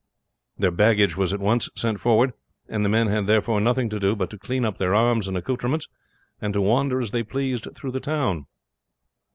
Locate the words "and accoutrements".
5.27-5.87